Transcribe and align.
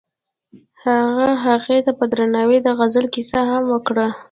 هغه 0.83 1.29
هغې 1.45 1.77
ته 1.85 1.91
په 1.99 2.05
درناوي 2.11 2.57
د 2.63 2.67
غزل 2.79 3.05
کیسه 3.15 3.39
هم 3.51 3.63
وکړه. 3.73 4.07